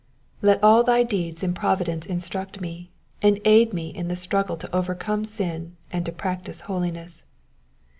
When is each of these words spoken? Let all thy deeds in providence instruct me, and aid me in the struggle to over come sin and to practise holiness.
Let 0.41 0.63
all 0.63 0.81
thy 0.81 1.03
deeds 1.03 1.43
in 1.43 1.53
providence 1.53 2.07
instruct 2.07 2.59
me, 2.59 2.89
and 3.21 3.39
aid 3.45 3.71
me 3.71 3.89
in 3.89 4.07
the 4.07 4.15
struggle 4.15 4.57
to 4.57 4.75
over 4.75 4.95
come 4.95 5.25
sin 5.25 5.75
and 5.91 6.03
to 6.07 6.11
practise 6.11 6.61
holiness. 6.61 7.23